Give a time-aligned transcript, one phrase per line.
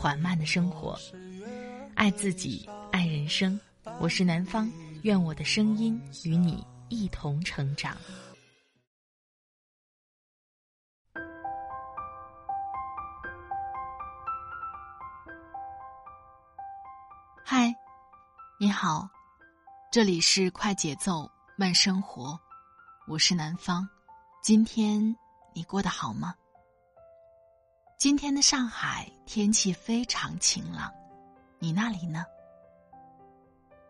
[0.00, 0.98] 缓慢的生活，
[1.94, 3.60] 爱自己，爱人生。
[3.98, 7.94] 我是南方，愿我的声音与你一同成长。
[17.44, 17.70] 嗨，
[18.58, 19.06] 你好，
[19.92, 22.40] 这里是快节奏慢生活，
[23.06, 23.86] 我是南方。
[24.42, 25.14] 今天
[25.52, 26.34] 你过得好吗？
[28.00, 30.90] 今天的上海天气非常晴朗，
[31.58, 32.24] 你那里呢？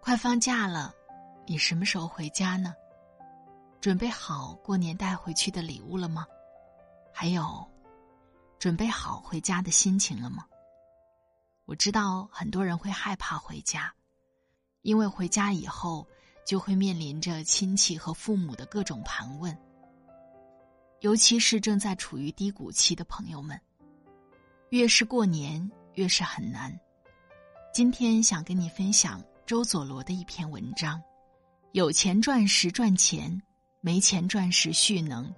[0.00, 0.92] 快放假了，
[1.46, 2.74] 你什么时候回家呢？
[3.80, 6.26] 准备好过年带回去的礼物了吗？
[7.14, 7.64] 还有，
[8.58, 10.44] 准备好回家的心情了吗？
[11.64, 13.94] 我知道很多人会害怕回家，
[14.82, 16.04] 因为回家以后
[16.44, 19.56] 就会面临着亲戚和父母的各种盘问，
[20.98, 23.56] 尤其是正在处于低谷期的朋友们。
[24.70, 26.72] 越是过年，越是很难。
[27.74, 31.02] 今天想跟你分享周佐罗的一篇文章：
[31.72, 33.36] 有钱赚时赚钱，
[33.80, 35.28] 没钱赚时蓄能。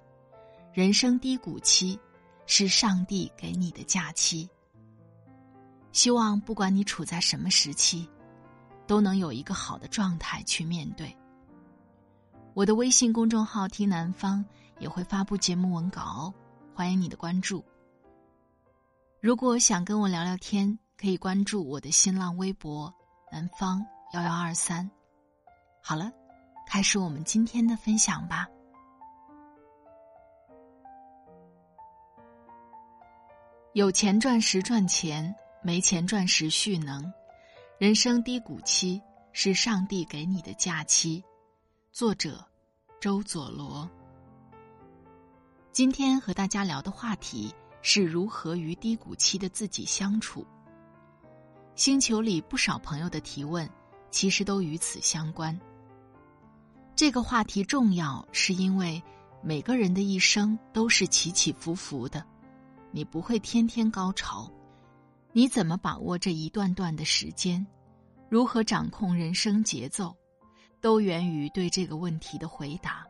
[0.71, 1.99] 人生低谷期
[2.45, 4.47] 是上帝给你的假期。
[5.91, 8.07] 希望不管你处在什么时期，
[8.85, 11.11] 都能有一个好的状态去面对。
[12.53, 14.45] 我的微信公众号“听南方”
[14.77, 16.33] 也会发布节目文稿哦，
[16.75, 17.65] 欢迎你的关注。
[19.23, 22.93] 如果想跟我聊聊天，可以关注我的新浪微博
[23.31, 23.81] “南方
[24.13, 24.91] 幺幺二三”。
[25.81, 26.11] 好了，
[26.67, 28.45] 开始我们今天的分享吧。
[33.71, 37.09] 有钱赚时赚钱，没钱赚时蓄能。
[37.77, 39.01] 人生低谷期
[39.31, 41.23] 是上帝给你的假期。
[41.93, 42.45] 作者：
[42.99, 43.89] 周佐罗。
[45.71, 47.55] 今天和大家聊的话题。
[47.85, 50.43] 是如何与低谷期的自己相处？
[51.75, 53.69] 星球里不少朋友的提问，
[54.09, 55.59] 其实都与此相关。
[56.95, 59.03] 这个话题重要，是因为
[59.41, 62.25] 每个人的一生都是起起伏伏的，
[62.89, 64.49] 你不会天天高潮。
[65.33, 67.65] 你怎么把握这一段段的时间？
[68.29, 70.15] 如何掌控人生节奏？
[70.79, 73.05] 都源于对这个问题的回答。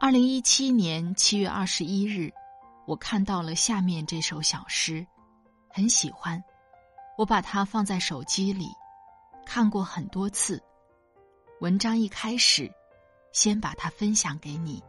[0.00, 2.32] 二零一七年七月二十一日。
[2.86, 5.04] 我看到了下面这首小诗，
[5.68, 6.42] 很喜欢，
[7.18, 8.68] 我把它放在手机里，
[9.44, 10.62] 看过很多次。
[11.60, 12.72] 文章一开始，
[13.32, 14.80] 先把它分享给你。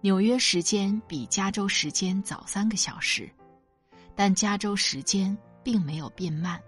[0.00, 3.28] 纽约时间比加州时间早三个小时，
[4.14, 6.60] 但加州时间并没有变慢。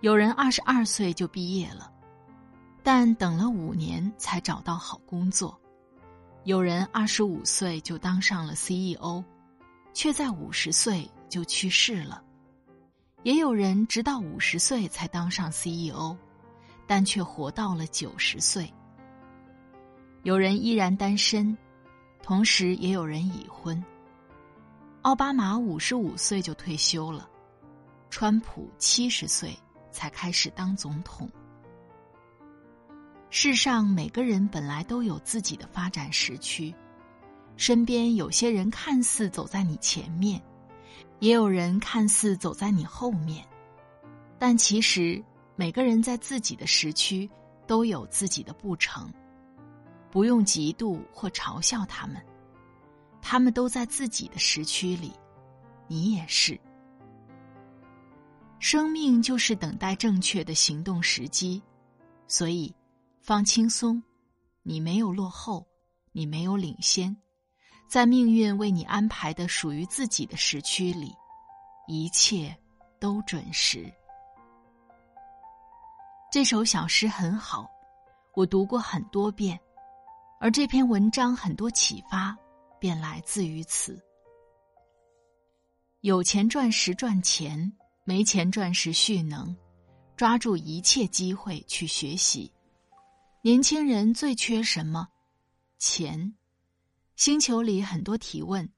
[0.00, 1.92] 有人二十二岁就毕业了，
[2.82, 5.59] 但等了五年才找到好工作。
[6.44, 9.22] 有人二十五岁就当上了 CEO，
[9.92, 12.22] 却在五十岁就去世了；
[13.24, 16.16] 也有人直到五十岁才当上 CEO，
[16.86, 18.72] 但却活到了九十岁。
[20.22, 21.56] 有人依然单身，
[22.22, 23.82] 同时也有人已婚。
[25.02, 27.28] 奥巴马五十五岁就退休了，
[28.08, 29.54] 川普七十岁
[29.90, 31.30] 才开始当总统。
[33.32, 36.74] 世上每个人本来都有自己的发展时区，
[37.56, 40.42] 身边有些人看似走在你前面，
[41.20, 43.46] 也有人看似走在你后面，
[44.36, 45.22] 但其实
[45.54, 47.30] 每个人在自己的时区
[47.68, 49.08] 都有自己的步程，
[50.10, 52.20] 不用嫉妒或嘲笑他们，
[53.22, 55.12] 他们都在自己的时区里，
[55.86, 56.58] 你也是。
[58.58, 61.62] 生命就是等待正确的行动时机，
[62.26, 62.74] 所以。
[63.22, 64.02] 放轻松，
[64.62, 65.66] 你没有落后，
[66.12, 67.14] 你没有领先，
[67.86, 71.14] 在命运为你安排的属于自己的时区里，
[71.86, 72.56] 一切
[72.98, 73.92] 都准时。
[76.32, 77.70] 这首小诗很好，
[78.34, 79.58] 我读过很多遍，
[80.40, 82.36] 而这篇文章很多启发
[82.78, 84.02] 便来自于此。
[86.00, 87.70] 有钱赚时赚钱，
[88.04, 89.54] 没钱赚时蓄能，
[90.16, 92.50] 抓住一切机会去学习。
[93.42, 95.08] 年轻人最缺什么？
[95.78, 96.34] 钱。
[97.16, 98.70] 星球里很多提问，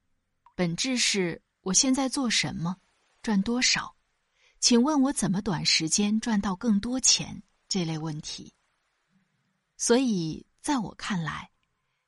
[0.55, 2.77] 本质是我现在做什么，
[3.21, 3.93] 赚多少？
[4.61, 7.43] 请问我怎么短时间赚到更多钱？
[7.67, 8.53] 这类问题。
[9.75, 11.49] 所以，在我看来，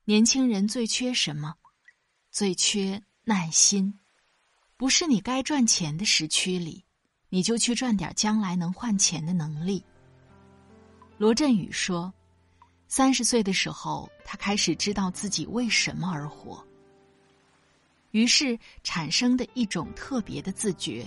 [0.05, 1.55] 年轻人最缺什么？
[2.31, 3.99] 最缺耐心。
[4.77, 6.85] 不是你该赚钱的时区里，
[7.27, 9.83] 你就去赚点将来能换钱的能力。
[11.17, 12.13] 罗振宇说，
[12.97, 16.65] 三十岁的时候，他开始知道自己为什么而活。
[18.11, 21.05] 于是产生的一种特别的自觉，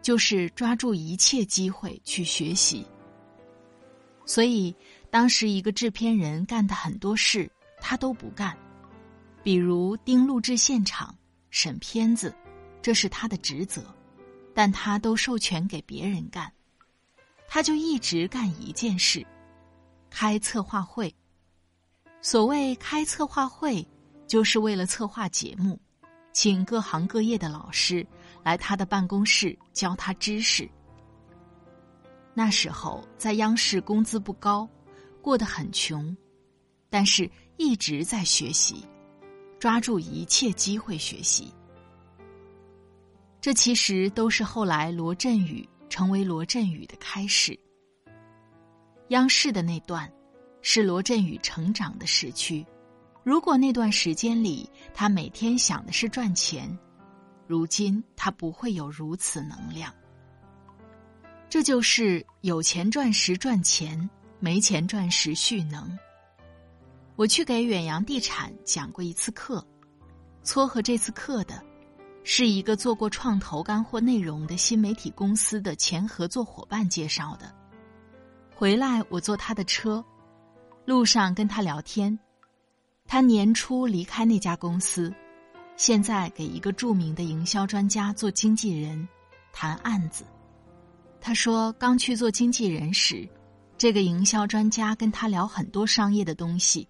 [0.00, 2.86] 就是抓住一切机会去学习。
[4.24, 4.74] 所以，
[5.10, 7.46] 当时一个制片人干的很多事，
[7.78, 8.56] 他都不干，
[9.42, 11.14] 比如盯录制现场、
[11.50, 12.34] 审片子。
[12.80, 13.84] 这是他的职责，
[14.54, 16.50] 但他都授权给别人干，
[17.46, 19.26] 他就一直干一件事：
[20.10, 21.14] 开策划会。
[22.20, 23.86] 所谓开策划会，
[24.26, 25.80] 就是为了策划节目，
[26.32, 28.06] 请各行各业的老师
[28.42, 30.68] 来他的办公室教他知识。
[32.34, 34.68] 那时候在央视工资不高，
[35.22, 36.16] 过得很穷，
[36.90, 38.84] 但是一直在学习，
[39.58, 41.52] 抓住一切机会学习。
[43.40, 47.58] 这其实都是后来罗振宇成为罗振宇的开始。
[49.08, 50.10] 央视的那段，
[50.60, 52.66] 是罗振宇成长的时区。
[53.24, 56.78] 如果那段时间里他每天想的是赚钱，
[57.46, 59.92] 如今他不会有如此能量。
[61.48, 64.08] 这就是有钱赚时赚钱，
[64.40, 65.98] 没钱赚时蓄能。
[67.16, 69.66] 我去给远洋地产讲过一次课，
[70.42, 71.62] 撮合这次课的。
[72.24, 77.54] 是一个做过创投干货内容的新媒体公司的前合作伙伴介绍的。
[78.58, 80.04] 回来我坐他的车，
[80.84, 82.18] 路上跟他聊天。
[83.06, 85.14] 他年初离开那家公司，
[85.76, 89.08] 现在给一个著名的营销专家做经纪人，
[89.52, 90.24] 谈案子。
[91.20, 93.28] 他说刚去做经纪人时，
[93.76, 96.88] 这个营销专家跟他聊很多商业的东西，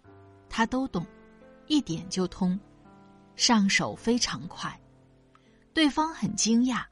[0.49, 1.05] 他都懂，
[1.67, 2.59] 一点就通，
[3.37, 4.75] 上手非常快。
[5.75, 6.83] 对方很惊讶，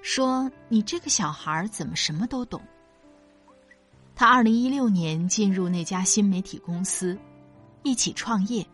[0.00, 2.58] 说：“你这个小孩怎么什么都懂？”
[4.18, 7.16] 他二零一六年进入那家新媒体公司，
[7.84, 8.66] 一起创业，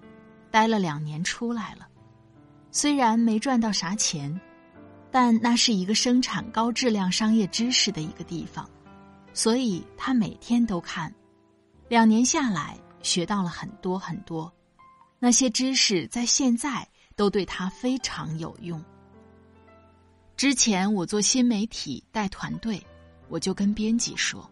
[0.51, 1.87] 待了两年出来了。
[2.71, 4.41] 虽然没赚到啥钱，
[5.11, 8.67] 但那是一个生产高质量商业知识的一个地方，
[9.35, 11.15] 所以他每天都看。
[11.89, 14.51] 两年下来，学到了很多很多，
[15.19, 18.83] 那些知识在现在都对他非常有用。
[20.39, 22.83] 之前我做新媒体带团队，
[23.29, 24.51] 我就跟编辑说：“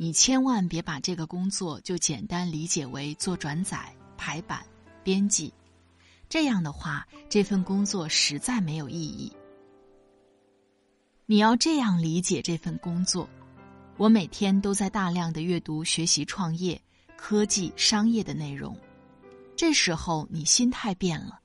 [0.00, 4.64] 你千万别把这个工作就简单理解为做转载、排版、
[5.02, 5.52] 编辑，
[6.28, 9.32] 这样的话，这份工作实在没有意义。
[11.26, 13.28] 你要这样理解这份工作。
[13.96, 16.80] 我每天都在大量的阅读、学习创业、
[17.16, 18.78] 科技、商业的内容，
[19.56, 21.40] 这时候你心态变了，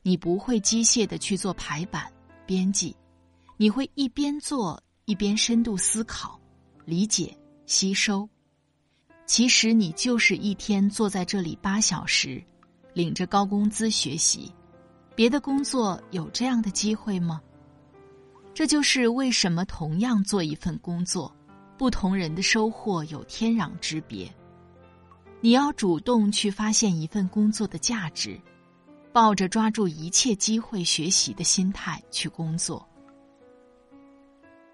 [0.00, 2.10] 你不会机械的去做排版、
[2.46, 2.96] 编辑。”
[3.58, 6.40] 你会一边做一边深度思考、
[6.86, 7.36] 理解、
[7.70, 8.28] 吸收。
[9.26, 12.42] 其实你就是一天坐在这里八小时，
[12.92, 14.52] 领着高工资学习。
[15.14, 17.40] 别的工作有这样的机会吗？
[18.52, 21.32] 这就是为什么同样做一份工作，
[21.78, 24.28] 不同人的收获有天壤之别。
[25.40, 28.38] 你要主动去发现一份工作的价值，
[29.12, 32.84] 抱着抓住一切机会学习的心态去工作。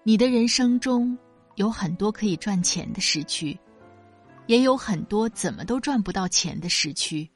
[0.03, 1.15] 你的人生中
[1.57, 3.59] 有很多可以赚钱的时区，
[4.45, 7.27] 也有很多怎么都赚不到钱的时区。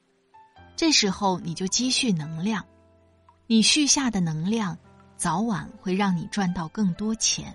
[0.76, 2.64] 这时候你就积蓄能量，
[3.48, 4.78] 你蓄下的能量，
[5.16, 7.52] 早晚会让你赚到更多钱。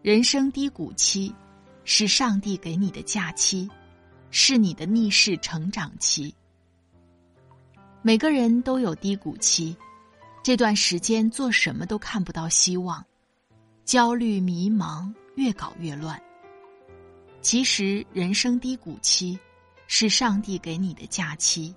[0.00, 1.34] 人生低谷期，
[1.84, 3.68] 是上帝给你的假期，
[4.30, 6.34] 是你的逆势成长期。
[8.00, 9.76] 每个人都有低谷期。
[10.42, 13.04] 这段时间做什么都看不到希望，
[13.88, 16.22] 焦虑迷茫，越搞越乱。
[17.40, 19.38] 其实人生低谷期，
[19.86, 21.74] 是上帝给你的假期。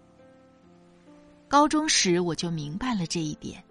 [1.47, 3.63] 高中时我就明白了这一点，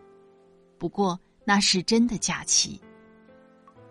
[0.79, 2.81] 不过那是真的假期。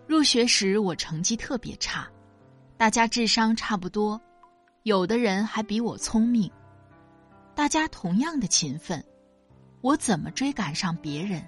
[0.08, 2.10] 入学时我成绩特别差，
[2.76, 4.20] 大家智商差不多，
[4.82, 6.50] 有的人还比我聪明，
[7.54, 9.00] 大家同样的勤奋。
[9.80, 11.40] 我怎么追赶上别人？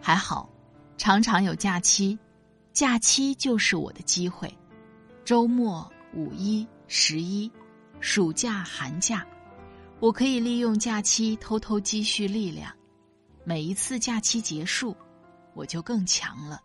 [0.00, 0.48] 还好，
[0.96, 2.18] 常常有假期，
[2.72, 4.52] 假期就是我的机会。
[5.24, 7.50] 周末、五一、十一、
[8.00, 9.26] 暑假、寒假，
[10.00, 12.72] 我可以利用假期偷偷积蓄力量，
[13.44, 14.96] 每一次假期结束，
[15.54, 16.60] 我就更强了。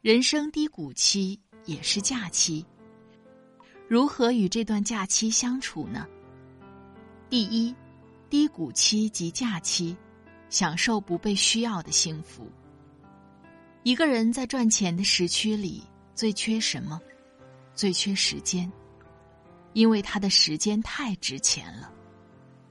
[0.00, 2.64] 人生低谷期也是假期，
[3.88, 6.06] 如何与这段假期相处呢？
[7.28, 7.74] 第一，
[8.30, 9.96] 低谷期及假期，
[10.48, 12.50] 享受不被需要的幸福。
[13.88, 15.82] 一个人在赚钱的时区里
[16.14, 17.00] 最缺什么？
[17.74, 18.70] 最缺时间，
[19.72, 21.90] 因为他的时间太值钱了。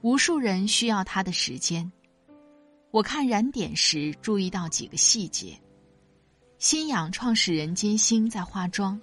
[0.02, 1.90] 无数人需要他的时间。
[2.92, 5.60] 我看燃点时注意到几个细节：
[6.60, 8.96] 新氧创始人金星在化妆，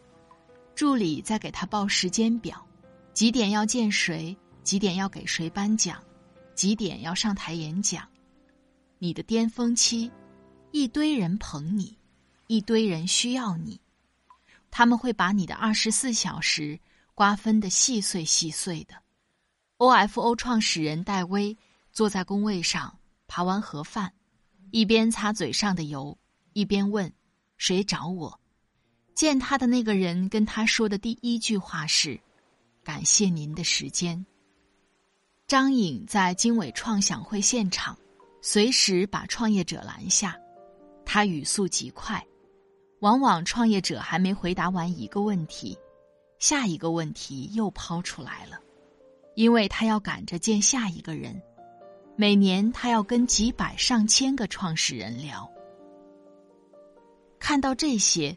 [0.74, 2.66] 助理在给他报时间表，
[3.14, 6.02] 几点要见谁，几点要给谁颁奖，
[6.54, 8.08] 几点要上台演讲。
[9.00, 10.10] 你的巅峰期，
[10.72, 11.94] 一堆人捧你，
[12.48, 13.80] 一堆人需要你，
[14.72, 16.80] 他们会把你的二十四小时
[17.14, 18.96] 瓜分的细碎细碎的。
[19.78, 21.58] OFO 创始人戴威
[21.92, 22.98] 坐在工位上
[23.28, 24.14] 扒完盒饭，
[24.72, 26.18] 一边擦嘴上的油，
[26.54, 27.12] 一边问
[27.58, 28.40] ：“谁找我？”
[29.16, 32.20] 见他的那个人跟他说的第一句话是
[32.84, 34.26] ：“感谢您的时间。”
[35.48, 37.98] 张颖在经纬创想会现场，
[38.42, 40.38] 随时把创业者拦下，
[41.06, 42.26] 他语速极快，
[43.00, 45.78] 往往创业者还没回答完一个问题，
[46.40, 48.60] 下一个问题又抛出来了。
[49.36, 51.42] 因为他要赶着见下一个人，
[52.16, 55.50] 每年他要跟几百上千个创始人聊。
[57.38, 58.36] 看到这些，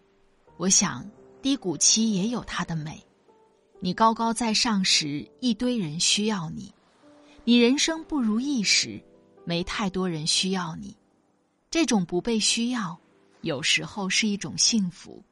[0.56, 1.08] 我想
[1.40, 3.00] 低谷期也有它的美。
[3.78, 6.74] 你高高在上时，一堆人需要你；
[7.44, 9.00] 你人生不如意时，
[9.44, 10.96] 没太多人需要你。
[11.70, 12.98] 这种不被需要，
[13.42, 15.22] 有时候是一种幸福。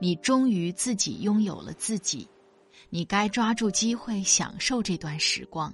[0.00, 2.28] 你终于自己拥有了自己。
[2.90, 5.72] 你该抓住机会享受这段时光。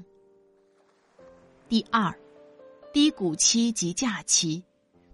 [1.68, 2.14] 第二，
[2.92, 4.62] 低谷期及假期，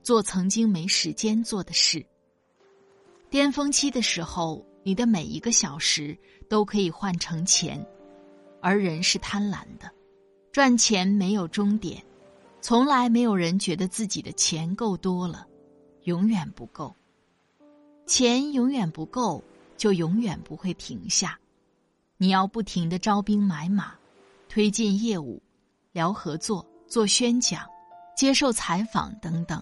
[0.03, 2.05] 做曾经没时间做的事。
[3.29, 6.17] 巅峰期的时候，你的每一个小时
[6.49, 7.85] 都可以换成钱，
[8.61, 9.91] 而人是贪婪的，
[10.53, 12.05] 赚钱没有终点，
[12.61, 15.47] 从来没有人觉得自己的钱够多了，
[16.07, 16.95] 永远不够。
[18.07, 19.43] 钱永远不够，
[19.77, 21.39] 就永远不会停下。
[22.17, 23.95] 你要不停的招兵买马，
[24.49, 25.43] 推进业务，
[25.91, 27.67] 聊合作，做宣讲，
[28.17, 29.61] 接受采访等等。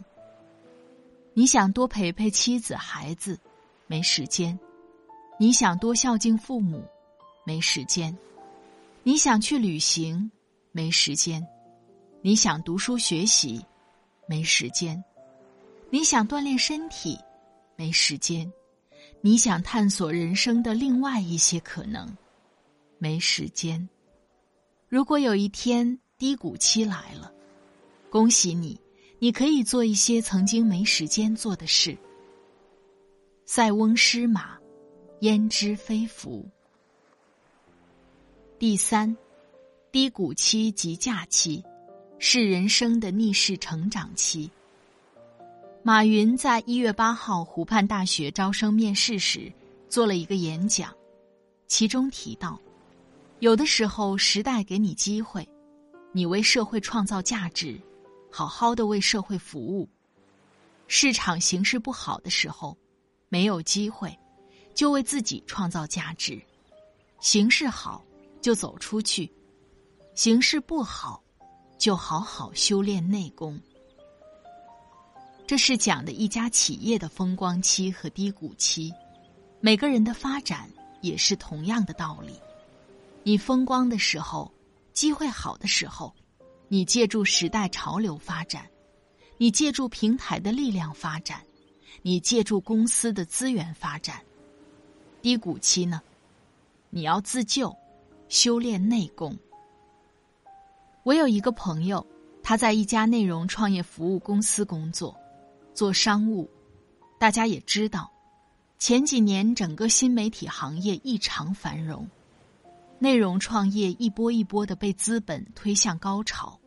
[1.32, 3.40] 你想多陪陪妻子孩子，
[3.86, 4.56] 没时间；
[5.38, 6.84] 你想多孝敬父母，
[7.44, 8.14] 没时间；
[9.02, 10.30] 你想去旅行，
[10.72, 11.42] 没时间；
[12.20, 13.64] 你想读书学习，
[14.28, 15.02] 没时间；
[15.94, 17.16] 你想锻炼身体，
[17.76, 18.50] 没时间；
[19.20, 22.04] 你想探索人生的另外一些可能。
[22.98, 23.88] 没时间。
[24.88, 27.32] 如果有一天低谷期来了，
[28.10, 28.76] 恭喜你，
[29.20, 31.96] 你可以做一些曾经没时间做的事。
[33.46, 34.58] 塞翁失马，
[35.20, 36.44] 焉知非福。
[38.58, 39.16] 第三，
[39.92, 41.62] 低谷期及假期，
[42.18, 44.50] 是人生的逆势成长期。
[45.86, 49.52] 马云在一月八号湖畔大学招生面试时
[49.86, 50.90] 做了一个演讲，
[51.66, 52.58] 其中提到。
[53.40, 55.46] 有的时候，时代给你机会，
[56.10, 57.78] 你为社会创造价值，
[58.30, 59.86] 好好的为社会服务。
[60.88, 62.74] 市场形势不好的时候，
[63.28, 64.18] 没有机会，
[64.72, 66.38] 就为自己创造价值；
[67.20, 68.02] 形势好，
[68.40, 69.30] 就走出去；
[70.14, 71.22] 形势不好，
[71.76, 73.60] 就好好修炼内功。
[75.46, 78.90] 这是讲的一家企业的风光期和低谷期，
[79.60, 80.70] 每个人的发展
[81.02, 82.40] 也是同样的道理。
[83.22, 84.50] 你风光的时候，
[84.94, 86.14] 机会好的时候，
[86.68, 88.66] 你借助时代潮流发展，
[89.36, 91.42] 你借助平台的力量发展，
[92.00, 94.22] 你借助公司的资源发展。
[95.20, 96.00] 低谷期呢，
[96.88, 97.74] 你要自救，
[98.28, 99.36] 修炼内功。
[101.02, 102.06] 我有一个朋友，
[102.42, 105.14] 他在一家内容创业服务公司工作，
[105.74, 106.48] 做商务。
[107.18, 108.10] 大家也知道，
[108.78, 112.08] 前几年整个新媒体行业异常繁荣。
[112.98, 116.58] 内容创业一波一波的被资本推向高潮，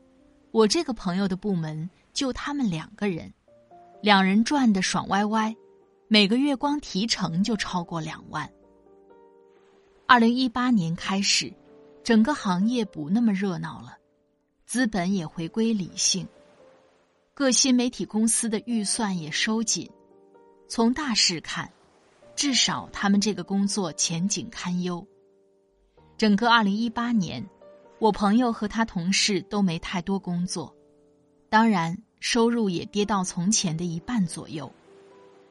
[0.51, 3.33] 我这个朋友的部门就他们两个人，
[4.01, 5.55] 两人赚的爽歪歪，
[6.07, 8.47] 每个月光提成就超过两万。
[10.05, 11.51] 二零一八年开始，
[12.03, 13.97] 整个行业不那么热闹了，
[14.65, 16.27] 资本也回归理性，
[17.37, 19.87] 各新媒体公司的预算也收紧。
[20.67, 21.71] 从大势看，
[22.35, 25.05] 至少他们这个工作前景堪忧。
[26.17, 27.47] 整个二零一八年，
[27.99, 30.75] 我朋友和他同事都没太多工作，
[31.47, 34.73] 当然收入也跌到从前的一半左右。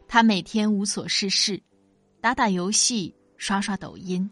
[0.09, 1.63] 他每天无所事事，
[2.21, 4.29] 打打游戏，刷刷抖音，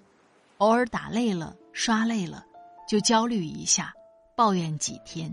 [0.59, 2.45] 偶尔打累了、刷累了，
[2.89, 3.95] 就焦虑一下，
[4.37, 5.33] 抱怨几天。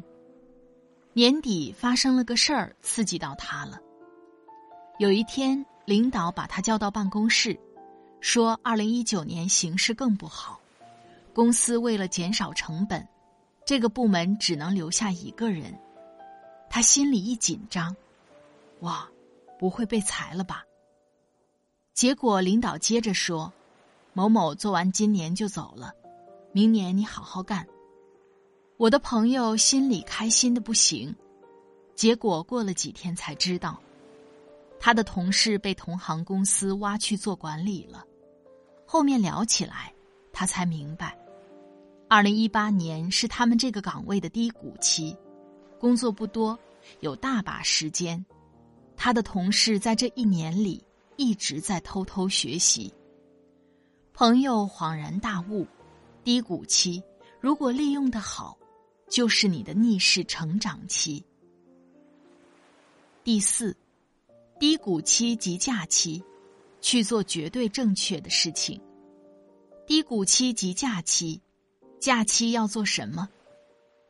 [1.13, 3.80] 年底发生了个事儿，刺激到他了。
[4.98, 7.60] 有一天，领导把他叫到办公室，
[8.22, 10.60] 说：“二零一九年形势更不好。”
[11.36, 13.06] 公司为了减少成本，
[13.65, 15.77] 这个部门只能留下一个人。
[16.70, 17.94] 他心里一紧张，
[18.80, 19.06] 哇，
[19.60, 20.63] 不会被裁了吧？
[21.94, 23.51] 结果领导接着说
[24.13, 25.94] ：“某某做完今年就走了，
[26.53, 27.68] 明年你好好干。”
[28.81, 31.15] 我的朋友心里开心的不行。
[31.93, 33.79] 结果过了几天才知道，
[34.79, 38.03] 他的同事被同行公司挖去做管理了。
[38.88, 39.93] 后面聊起来，
[40.33, 41.15] 他才明白。
[42.09, 45.15] 二零一八年是他们这个岗位的低谷期，
[45.79, 46.57] 工作不多，
[47.01, 48.25] 有大把时间。
[48.97, 50.83] 他的同事在这一年里
[51.17, 52.91] 一直在偷偷学习。
[54.11, 55.67] 朋友恍然大悟：
[56.23, 57.00] 低谷期
[57.39, 58.57] 如果利用的好，
[59.12, 61.22] 就是你的逆势成长期。
[63.25, 63.75] 第四，
[64.58, 66.24] 低谷期及假期，
[66.80, 68.80] 去做绝对正确的事情。
[69.86, 71.39] 低谷期及假期。
[72.00, 73.30] 假期要做什么？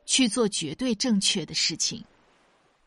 [0.05, 2.01] 去做绝对正确的事情。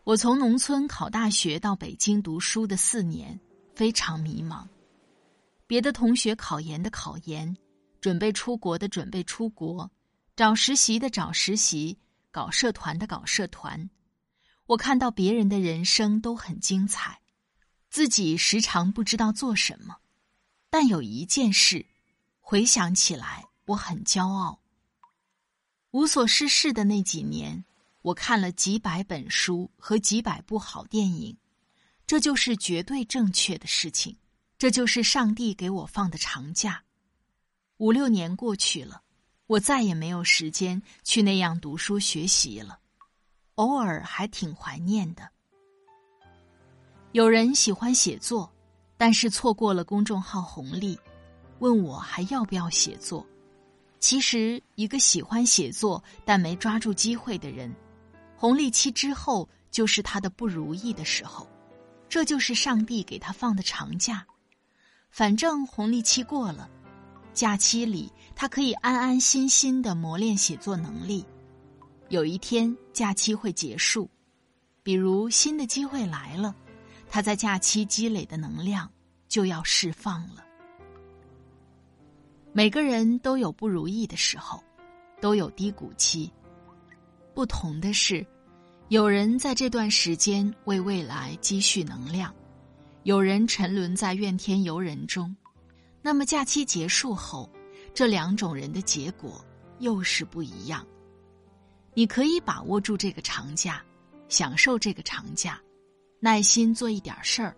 [0.04, 3.38] 我从农村考大学到北京读书的四年，
[3.74, 4.64] 非常迷茫。
[5.66, 7.54] 别的同学考研的考研，
[8.00, 9.90] 准备出国的准备出国，
[10.36, 11.98] 找实习的找实习，
[12.34, 13.88] 搞社团的搞社团。
[14.66, 17.20] 我看到别人的人生都很精彩，
[17.90, 19.98] 自己时常不知道做什么。
[20.68, 21.86] 但有一件事，
[22.40, 24.60] 回想起来我很骄傲。
[25.92, 27.64] 无所事事的那几年，
[28.02, 31.38] 我看了几百本书和几百部好电影，
[32.04, 34.18] 这就是绝对正确的事情，
[34.58, 36.82] 这就是上帝给我放的长假。
[37.76, 39.03] 五六年过去了，
[39.46, 42.78] 我再也没有时间去那样读书学习了，
[43.56, 45.28] 偶尔还挺怀念的。
[47.12, 48.50] 有人喜欢写作，
[48.96, 50.98] 但是错过了公众号红利，
[51.58, 53.24] 问我还要不要写作。
[54.00, 57.74] 其实，一个喜欢写作但没抓住机会的人，
[58.36, 61.46] 红利期之后就是他的不如意的时候。
[62.08, 64.24] 这就是上帝给他放的长假。
[65.10, 66.68] 反正红利期过了，
[67.34, 71.26] 假期里他可以安安心心的磨练写作能力。
[72.08, 74.08] 有一天假期会结束，
[74.82, 76.54] 比如新的机会来了，
[77.08, 78.88] 他在假期积累的能量
[79.28, 80.44] 就要释放了。
[82.52, 84.62] 每个人都有不如意的时候，
[85.20, 86.30] 都有低谷期。
[87.34, 88.24] 不同的是，
[88.90, 92.32] 有人在这段时间为未来积蓄能量，
[93.02, 95.34] 有人沉沦在怨天尤人中。
[96.04, 97.50] 那么假期结束后，
[97.94, 99.42] 这两种人的结果
[99.78, 100.86] 又是不一样。
[101.94, 103.82] 你可以把握住这个长假，
[104.28, 105.58] 享受这个长假，
[106.20, 107.56] 耐心做一点事儿。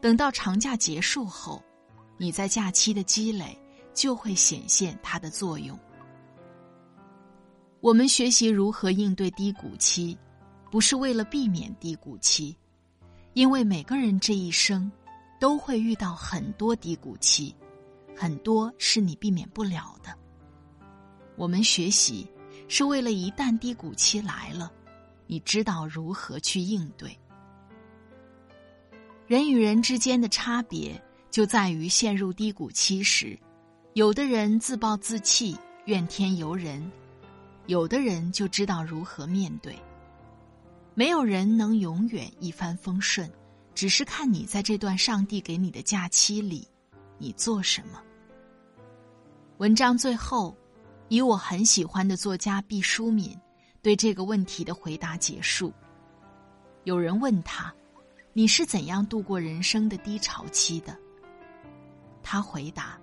[0.00, 1.62] 等到长假结束后，
[2.18, 3.56] 你在假期的积累。
[3.92, 5.76] 就会显现它的作用。
[7.80, 10.16] 我们学习如何应对低谷期，
[10.70, 12.56] 不是为了避免低谷期，
[13.32, 14.90] 因为每个人这一生
[15.40, 17.52] 都会遇到很多低谷期，
[18.20, 20.14] 很多是你避免不了的。
[21.36, 22.30] 我们学习
[22.68, 24.70] 是为了一旦低谷期来了，
[25.26, 27.18] 你知道如何去应对。
[29.26, 33.38] 人与人之间的差别就在于陷入低谷期时。
[33.94, 35.56] 有的人自暴自弃、
[35.86, 36.92] 怨天尤人，
[37.68, 39.74] 有的人就知道如何面对。
[40.92, 43.32] 没有人能永远一帆风顺，
[43.74, 46.68] 只是看你在这段上帝给你的假期里，
[47.16, 47.98] 你做什么。
[49.60, 50.56] 文章最后，
[51.08, 53.38] 以我很喜欢的作家毕淑敏
[53.82, 55.70] 对这个问题的回答结束。
[56.84, 57.70] 有人问他
[58.32, 60.96] ：“你是怎样度过人生的低潮期的？”
[62.24, 62.98] 他回答。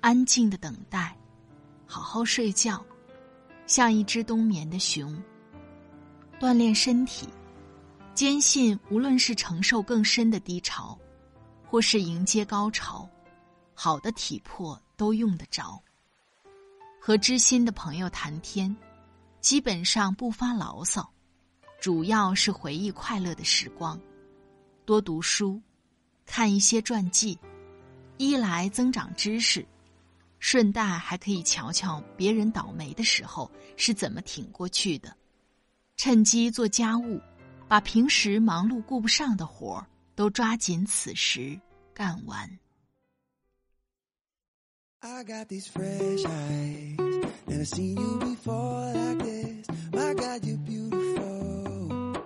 [0.00, 1.14] 安静的等待，
[1.84, 2.82] 好好睡觉，
[3.66, 5.22] 像一只冬眠的熊。
[6.40, 7.28] 锻炼身体，
[8.14, 10.98] 坚信无论是承受更深的低潮，
[11.68, 13.06] 或是迎接高潮，
[13.74, 15.82] 好的体魄都用得着。
[17.00, 18.76] 和知心的朋友谈天，
[19.40, 21.12] 基本上不发牢骚，
[21.80, 24.00] 主要是回忆快乐的时光。
[24.84, 25.60] 多读书，
[26.24, 27.36] 看一些传记，
[28.16, 29.66] 一来增长知识。
[30.38, 35.12] 顺带还可以瞧瞧别人倒霉的时候是怎么挺过去的，
[35.96, 37.20] 趁机做家务，
[37.66, 41.60] 把平时忙碌顾不上的活儿都抓紧此时
[41.92, 42.48] 干完。
[45.04, 46.96] I got these fresh eyes.
[47.48, 49.66] Never seen you before like this.
[49.92, 52.16] My God, you're beautiful.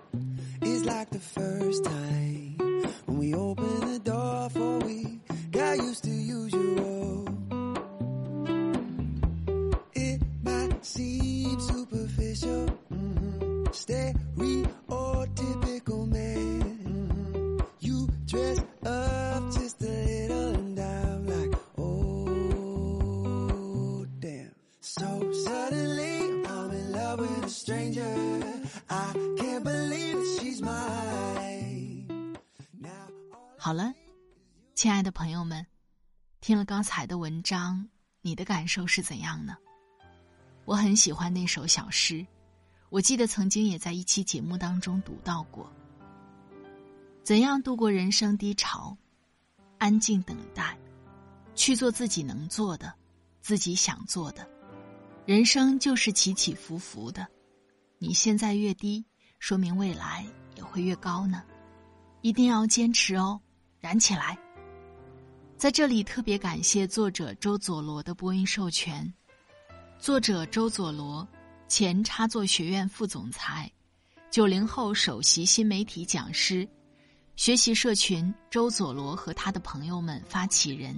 [0.60, 2.56] It's like the first time
[3.06, 5.20] when we opened the door for we
[5.52, 7.26] got used to usual.
[9.94, 11.25] It might seem
[36.46, 37.88] 听了刚才的文章，
[38.20, 39.56] 你的感受是怎样呢？
[40.64, 42.24] 我很喜欢那首小诗，
[42.88, 45.68] 我记得曾经也在一期节目当中读到过。
[47.24, 48.96] 怎样度过人生低潮？
[49.78, 50.78] 安静等待，
[51.56, 52.94] 去做自己能做的，
[53.40, 54.48] 自己想做的。
[55.24, 57.26] 人生就是起起伏伏的，
[57.98, 59.04] 你现在越低，
[59.40, 61.42] 说明未来也会越高呢。
[62.20, 63.40] 一定要坚持哦，
[63.80, 64.38] 燃起来！
[65.56, 69.10] 在这里特别感谢作者周佐罗的播音授权。
[69.98, 71.26] 作者周佐罗，
[71.66, 73.72] 前插座学院副总裁，
[74.30, 76.68] 九零后首席新媒体讲师，
[77.36, 80.94] 学习社群周佐罗和他的朋友们发起人，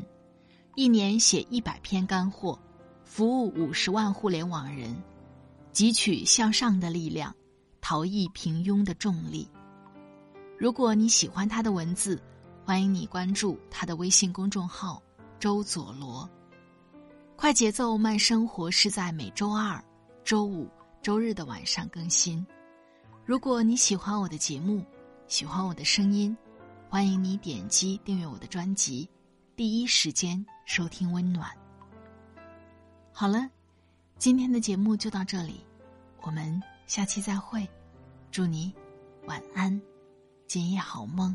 [0.75, 2.59] 一年写一百篇干货，
[3.05, 4.93] 服务五十万互联网人，
[5.73, 7.33] 汲取向上的力量，
[7.81, 9.49] 逃逸平庸的重力。
[10.59, 12.21] 如果你喜欢他的文字，
[12.69, 15.03] 欢迎你关注他的微信公众号
[15.41, 16.29] “周佐罗”。
[17.35, 19.83] 快节奏慢生活是在每周二、
[20.23, 20.69] 周五、
[21.01, 22.47] 周日的晚上更新。
[23.25, 24.85] 如果你喜欢我的节目，
[25.29, 26.37] 喜欢我的声音，
[26.91, 29.09] 欢迎你点击订阅我的专辑，
[29.57, 31.51] 第一时间收听温暖。
[33.15, 33.49] 好了，
[34.19, 35.65] 今天的节目就到这里，
[36.21, 37.67] 我们下期再会。
[38.31, 38.71] 祝你
[39.25, 39.81] 晚安，
[40.47, 41.35] 今夜好梦，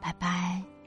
[0.00, 0.77] 拜拜。